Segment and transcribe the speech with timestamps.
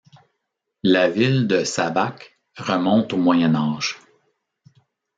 [0.81, 3.99] La ville de Šabac remonte au Moyen Âge.